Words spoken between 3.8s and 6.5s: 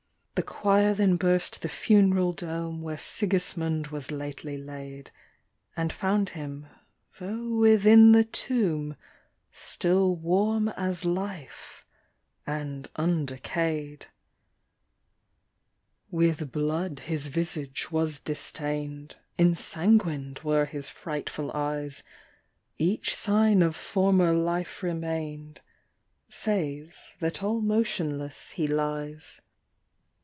was latel) laid, And found